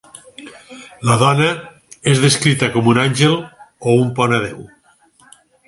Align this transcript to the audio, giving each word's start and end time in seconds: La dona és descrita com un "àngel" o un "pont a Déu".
La 1.09 1.17
dona 1.23 1.49
és 2.13 2.23
descrita 2.25 2.71
com 2.77 2.91
un 2.95 3.01
"àngel" 3.05 3.39
o 3.93 3.97
un 4.07 4.13
"pont 4.21 4.37
a 4.39 4.43
Déu". 4.51 4.67